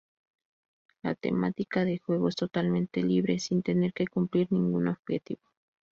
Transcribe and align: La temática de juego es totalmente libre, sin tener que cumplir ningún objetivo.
La 1.03 1.13
temática 1.13 1.85
de 1.85 1.99
juego 1.99 2.27
es 2.29 2.35
totalmente 2.35 3.03
libre, 3.03 3.37
sin 3.37 3.61
tener 3.61 3.93
que 3.93 4.07
cumplir 4.07 4.47
ningún 4.49 4.87
objetivo. 4.87 5.43